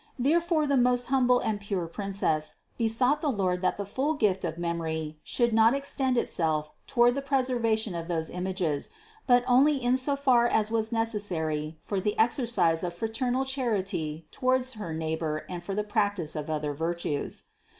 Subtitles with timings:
[0.17, 4.57] Therefore the most humble and pure Princess besought the Lord that the full gift of
[4.57, 8.89] memory should not extend itself toward the preservation of these images,
[9.27, 14.73] but only in so far as was necessary for the exercise of fraternal charity towards
[14.73, 17.43] her neighbor and for the practice of other virtues.